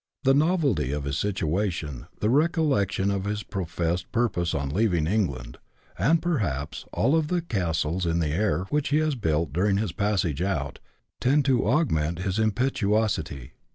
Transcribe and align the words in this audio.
The 0.23 0.33
novelty 0.33 0.91
of 0.93 1.03
his 1.03 1.19
situation, 1.19 2.07
the 2.21 2.31
recollection 2.31 3.11
of 3.11 3.25
his 3.25 3.43
professed 3.43 4.11
purpose 4.11 4.55
on 4.55 4.69
leaving 4.71 5.05
England, 5.05 5.59
and 5.95 6.19
perhaps 6.19 6.81
of 6.85 6.89
all 6.91 7.21
the 7.21 7.43
castles 7.43 8.07
in 8.07 8.17
the 8.17 8.29
air 8.33 8.63
which 8.71 8.87
he 8.89 8.97
has 8.97 9.13
built 9.13 9.53
during 9.53 9.77
his 9.77 9.91
passage 9.91 10.41
out, 10.41 10.79
tend 11.19 11.45
to 11.45 11.67
augment 11.69 12.17
his 12.17 12.39
impetuosity. 12.39 13.53